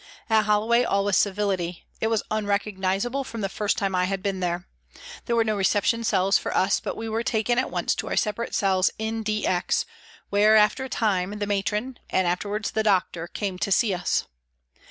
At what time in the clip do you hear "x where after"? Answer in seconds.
9.45-10.83